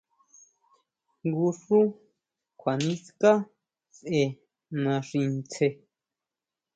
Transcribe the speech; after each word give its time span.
Jngu 1.23 1.49
xú 1.61 1.79
kjua 2.59 2.73
niská 2.83 3.31
sʼe 3.97 4.23
naxi 4.83 5.19
ntsje. 5.35 5.67